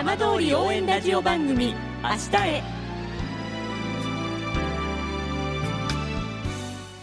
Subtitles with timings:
[0.00, 2.62] 浜通り応援ラジオ番組「明日へ」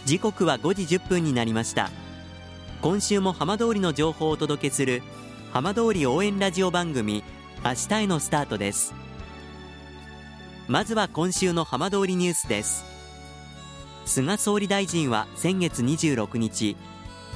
[0.04, 1.92] 時刻は5時10分になりました。
[2.82, 5.04] 今週も浜通りの情報をお届けする
[5.52, 7.22] 浜通り応援ラジオ番組
[7.64, 8.92] 明日へのスタートです。
[10.66, 12.84] まずは今週の浜通りニュースです。
[14.06, 16.76] 菅総理大臣は先月26日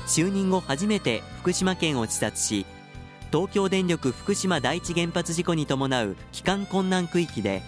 [0.09, 2.66] 就任後初めて福島県を視察し
[3.33, 7.63] 東京電力福島第一原発事故に伴う帰還困難区域で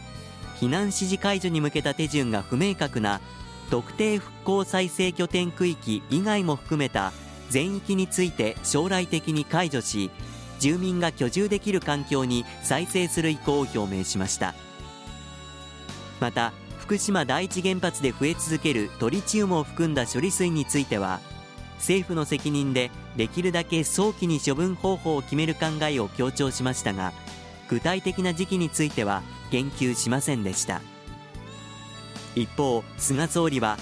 [0.61, 3.23] 避難指示解除に向けた手順が不明確な
[3.71, 7.15] 特定復興再生拠点区域以外も含めた
[7.49, 10.11] 全域について将来的に解除し
[10.61, 14.55] 住民が居住できる環境に再生する意向を表明しました。
[16.21, 21.21] また福島第一原発で増え続けるトリチウムを含んだ処理水については
[21.84, 27.12] 政府の責任でできるだけ早期に処分方法を決める考えを強調しましたが
[27.69, 30.81] 具体的な時期については言及しませんでした。
[32.34, 33.77] 一方菅総理は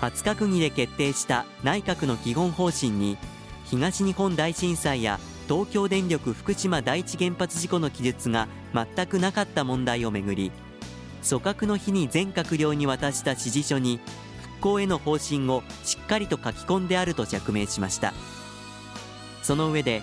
[0.00, 3.16] 初閣議で決定した内閣の基本方針に
[3.64, 10.52] 東日本大震災や東京電力福島第一原発事故の記述が全くなかった問題をめぐり
[11.28, 13.98] 組閣の日に全閣僚に渡した指示書に
[14.58, 18.12] 復興への方針をしっかりと書き込んであると釈明しました。
[19.42, 20.02] その上で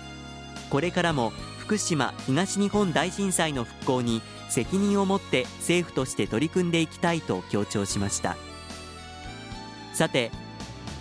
[0.70, 8.36] これからも福島東日本大震災の復興に責任を持って政府として取り組んでいきたいと強調しました。
[9.92, 10.30] さて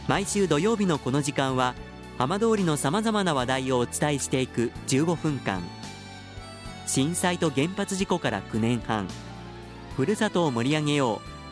[0.07, 1.75] 毎週土曜日のこの時間は
[2.17, 5.61] 浜通りのさまざまな話題をお伝えしていく15分間。
[6.87, 9.07] 震災と原発事故から9年半。
[9.95, 11.34] ふるさとを盛り上げよう。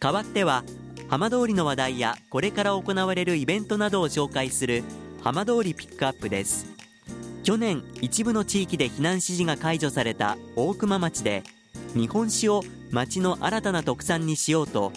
[0.00, 0.64] 代わっては
[1.08, 4.82] 浜通りの話題やこれから行われるイベントなどを紹介する
[5.20, 6.66] 浜通りピックアップです。
[7.42, 11.42] 去年一部の地域で避難指示が解除された大熊町で
[11.94, 14.92] 日本酒を町の新たな特産にしようと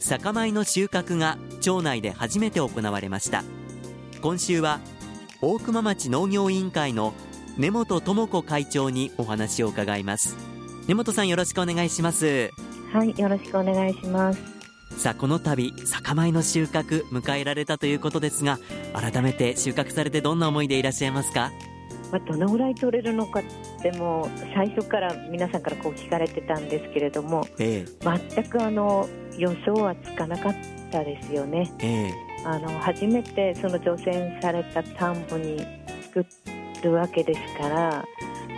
[0.00, 3.44] 酒米の収穫が町内で初めて行われました。
[4.20, 4.80] 今週は
[5.40, 7.14] 大熊町農業委員会の
[7.56, 10.36] 根本智子会長にお話を伺います。
[10.88, 12.50] 根本さんよろしくお願いします。
[12.92, 14.40] はいよろしくお願いします。
[14.98, 18.58] さあこの度酒米の収穫迎えられたということですが
[18.92, 21.50] 改めて収穫されてどんな思いでいらっしゃいますか？
[22.12, 23.42] まあ、どのぐらい取れるのかっ
[23.80, 30.54] ても最初から皆さんからこう聞かれてたんですけれども、ええ、全くあの予想はつかなかっ
[30.90, 32.12] たですよね、ええ、
[32.44, 35.64] あの初めてその除染された田んぼに
[36.02, 36.26] 作
[36.82, 38.04] るわけですから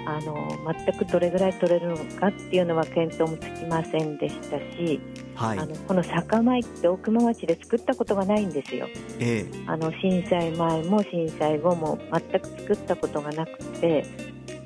[0.06, 0.48] あの
[0.86, 5.00] 全くどれぐらい取れるのかっていうのは見当もつきませんでしたし、
[5.34, 8.88] はい、あのこの酒米って大熊町で作ったことがないんですよ、
[9.18, 14.04] ええ、あの震災前も震災後も全く作ったことがなくて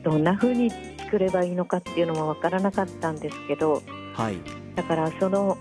[0.02, 3.82] どんな風に作ればいいのかっていうのも分からなかったんですけど、
[4.14, 4.36] はい、
[4.74, 5.56] だからその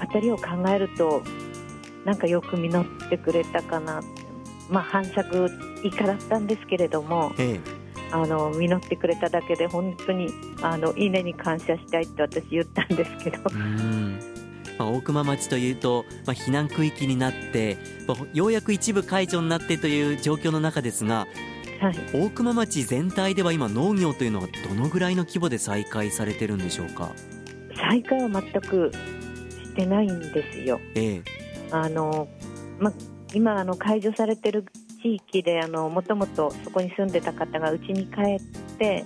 [0.00, 1.22] 辺りを考えると
[2.04, 4.02] なんかよく実ってくれたかな
[4.68, 5.50] まあ反作
[5.82, 10.28] 以下だったんですけれども、ええあの実ってくれただけで本当に
[10.62, 13.38] あの稲に感謝したいって私言ったんですけど。
[14.76, 17.78] まあ、大熊町というと、まあ、避難区域になって、
[18.08, 21.28] まあ、ようやく一部解除になってという状況の中ですが、
[21.80, 27.12] はい、大熊町全体では今農業というのはどのぐらいの規模で再開されてるんでしょうか？
[27.88, 28.90] 再開は全く
[29.50, 30.80] してないんですよ。
[30.96, 31.22] ええ、
[31.70, 32.26] あの
[32.80, 32.92] ま、
[33.32, 34.64] 今あの解除されてる
[35.04, 38.42] 地域であのもともとそこに住んでた方がうちに帰っ
[38.78, 39.04] て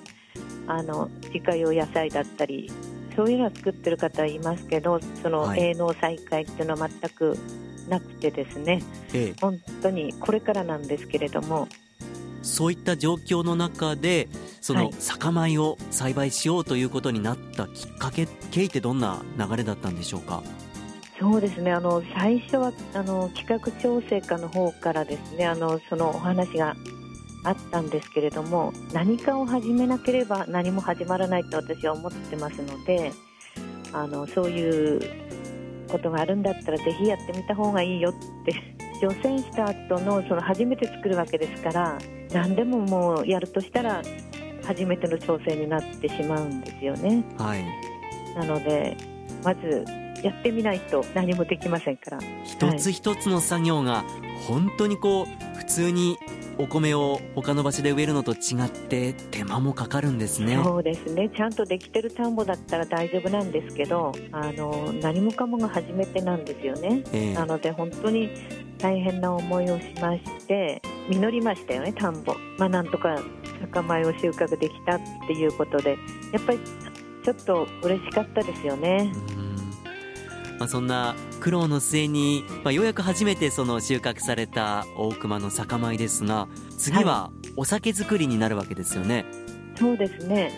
[0.69, 2.71] あの自家用野菜だったり
[3.17, 7.37] そういうのは作ってる方はいますけどその営農再開っていうのは全く
[7.89, 8.81] なくてですね、
[9.13, 11.67] ええ、本当にこれからなんですけれども。
[12.41, 14.29] そういった状況の中で
[14.61, 20.43] その酒米を栽培しようということになったきっかけ、経緯ってどんな流れだったんでしょうか？
[21.21, 26.77] そうですねあの最初はあの企画調整課の方からですねあのそのお話が
[27.45, 33.13] あったんですけれども何かを始めなければ何も始まらないと私は思ってますので
[33.93, 35.01] あのそういう
[35.89, 38.55] ことがあるんだったらぜひやってみた方がいいよって
[39.01, 41.99] 除染した後のその初めて作るわけですから
[42.33, 44.03] 何でももうやるとしたら
[44.65, 47.25] 初めての挑戦になってしまうんですよね。
[47.39, 47.65] はい、
[48.37, 48.97] なので
[49.43, 49.85] まず
[50.23, 52.19] やってみないと何もできませんから。
[52.45, 54.05] 一つ一つの作業が
[54.47, 56.17] 本当にこう普通に
[56.59, 60.61] お米を他の場所で植えるのと違って手間もかかるんですね。
[60.63, 61.31] そうですね。
[61.35, 68.31] ちゃんとできてる田んぼだったら大丈夫なんですけどあの何もかもが初めてなんですよね、えー、なので本当に
[68.79, 72.35] 大変な思いをしまして実りましたよね田んぼ。
[72.59, 73.21] まあなんとか
[73.61, 75.97] 酒米を収穫できたっていうことで
[76.33, 76.59] やっぱり
[77.25, 79.13] ちょっと嬉しかったですよね。
[80.59, 90.53] まあ、そんな苦労の末に、まあ、ようやく初めてその収穫された大熊の酒米ですが次はお酒造りになるわけですよね、はい、そうですね。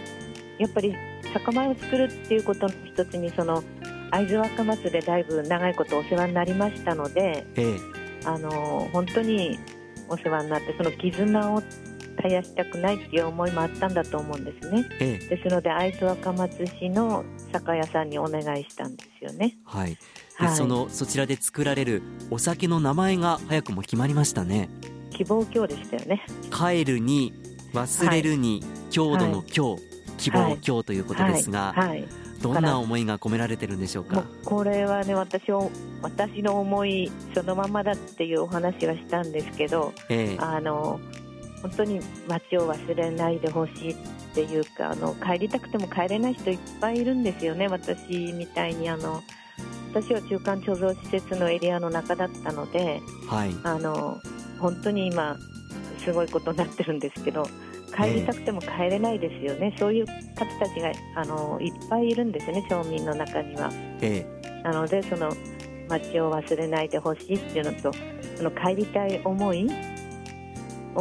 [0.58, 0.94] やっぱり
[1.32, 3.62] 酒米を作るっていうことの一つにその
[4.10, 7.76] 会津若松でだいぶ長いことお世話になりましたので、ええ、
[8.24, 9.58] あの本当に
[10.08, 11.62] お世話になってその絆を
[12.22, 19.56] 絶やしたくないっていう思いもあったんだと思うんですね、ええ、ですので会津若松市の酒屋さんにお願いしたんですよね。
[19.64, 19.96] はい、
[20.36, 24.68] はい、そのそちらで作られるお酒の名前が早くも決まりましたね。
[25.10, 26.24] 希望郷でしたよね。
[26.50, 27.32] 帰るに
[27.72, 29.82] 忘れるに、はい、郷土の郷、はい、
[30.18, 32.06] 希望郷ということですが、はい、
[32.42, 34.24] どんな思いが込められてるんでしょうか？
[34.44, 35.70] これはね私を
[36.02, 40.98] 私の思いそのままだっていうお話はしたんですけど、ええ、あの
[41.62, 43.96] 本当に街を忘れないでほしいっ
[44.34, 48.88] ていうかあの帰りたくても帰れない人いっぱいいるんですよね、私みたいに。
[48.88, 49.22] あの
[49.92, 54.20] 私は中間貯蔵施設のエリアの中だったので、はい、あの
[54.60, 55.36] 本当に今
[56.04, 57.44] すごいことになってるんですけど
[57.96, 60.14] 帰りたくても帰れないですよね、えー、そういう方
[60.60, 63.68] たちがあのいっぱいいるんですね町民の中には。
[64.00, 65.34] えー、なのでその
[65.88, 67.92] 街を忘れないでほしいっていうのと
[68.36, 69.68] その帰りたい思い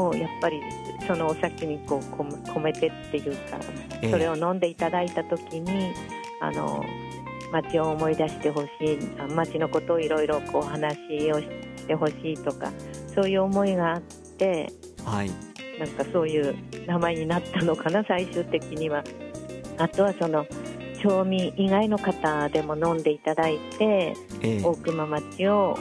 [0.08, 0.62] をやっぱり
[1.08, 3.60] そのお酒にこう込めてっていうか、
[4.10, 5.94] それを飲んでいただいた時に
[6.42, 6.84] あの
[7.52, 8.98] 町を思い出してほしい
[9.34, 10.98] 町のことをいろいろこう話
[11.32, 11.48] をし
[11.88, 12.72] てほしいとか
[13.16, 14.02] そういう思いがあっ
[14.38, 14.72] て、
[15.04, 15.32] はい、
[15.80, 16.56] なんかそういう
[16.86, 19.04] 名前になったのかな最終的には。
[19.80, 20.46] あとはその
[21.02, 25.78] 町民以外の方でも飲んでいただいて、ええ、大熊町を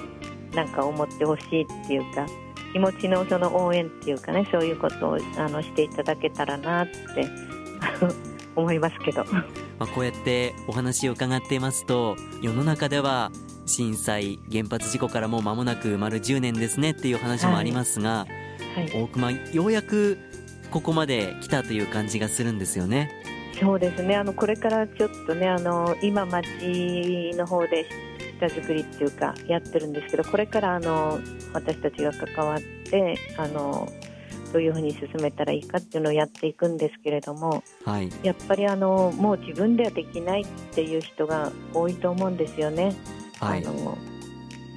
[0.54, 2.24] なんか思ってほしいっていうか
[2.72, 7.28] 気持ちのその応援っていうかねそういうことをあのしていただけたらなって
[8.56, 9.24] 思いますけど。
[9.78, 13.30] まあ、こうやってお話を伺っていますと世の中では
[13.66, 18.26] 震災原発事故からもう間もなく丸10年ですねっていう話もありますが、
[18.74, 20.18] はいはい、大熊ようやく
[20.70, 23.10] ここまで来たという感じがするんですよね。
[23.60, 26.46] そうですねあのこれからちょっとねあの今町
[27.34, 27.86] の方で
[28.38, 31.18] 下作りっていうかやってるんですけどこれからあの
[31.52, 33.88] 私たちが関わってあの
[34.52, 42.94] どういうふうに進めたらいいかっていうのをやっていくんですけれども、はい、やっぱりあのもう自分ではできないっていう人が多いと思うんですよね。
[43.40, 43.98] はい、あの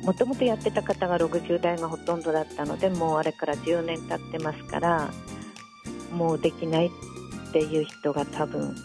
[0.04, 5.10] もともとやってた方が60代がほとんどだったのでもうあれから10年経ってますから
[6.12, 8.75] もうできないっていう人が多分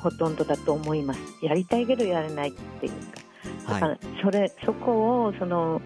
[0.00, 1.20] ほとんどだと思います。
[1.42, 3.21] やりたいけどやれないっていうか
[3.74, 5.80] だからそれ、そこをその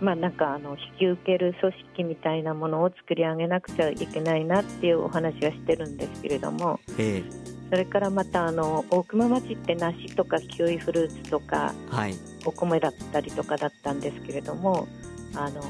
[0.00, 12.14] まあ、なんかあの引き受ける組織みたいなものを作り上げなくちゃいけないなっていうお話はしてるんですけれども、えー、それからまたあの大熊町って梨とかキウイフルーツとか、はい、
[12.44, 14.88] お米だったりとかだったんですけれども
[15.34, 15.62] あの、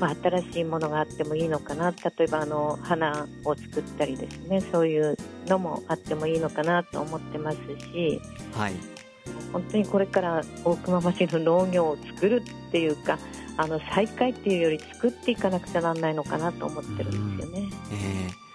[0.00, 7.58] まあ、新しいものがあってもいいのかな例えばあの花を作ったりですねそういうのもあってもいいのかなと思ってます
[7.92, 8.20] し。
[8.52, 8.97] はい
[9.52, 13.18] 本当にこれから大熊町の農業を作るっていうか
[13.56, 17.70] あの再開っていうより作っていかなくちゃならないのかなと思ってるんですよね。
[17.92, 18.48] えー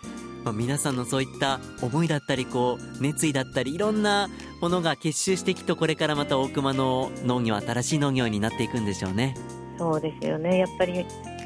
[0.43, 4.29] まあ、皆さんのそういった思いだったりこう熱意だったりいろんな
[4.61, 9.35] ものが結集していくとこれからまた大熊の農業新しい農業になっていくんでしょうね。
[9.77, 10.59] そうですよね。
[10.59, 11.05] やっぱり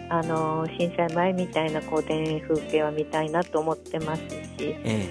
[0.10, 4.29] あの震災前みたいなこう田園風景は見たいなと思ってますし、
[4.60, 5.10] え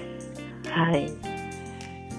[0.65, 1.13] え、はい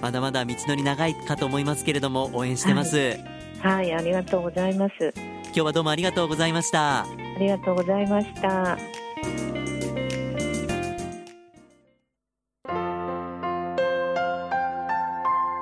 [0.02, 3.20] まだまだ道のり長いかと思いますけれども応援してます、はい、
[3.60, 5.14] はい、ありがとうございます。
[5.46, 7.02] 今日はどうもありがとうございました。
[7.02, 7.08] あ
[7.40, 8.78] りがとうございました。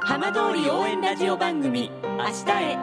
[0.02, 2.78] 浜通り応援ラジオ番組明日へ。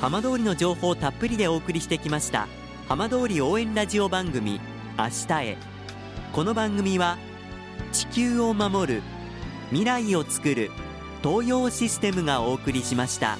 [0.00, 2.48] 浜通りの情報をたっぷりでお送りしてきました。
[2.88, 4.60] 浜通り応援ラジオ番組
[4.98, 5.73] 明日へ
[6.34, 7.16] この番組は
[7.92, 9.02] 地球を守る
[9.68, 10.72] 未来をつくる
[11.22, 13.38] 東洋システムがお送りしました。